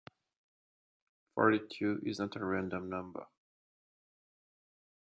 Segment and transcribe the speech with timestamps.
[1.35, 3.23] Forty-two is not a random number.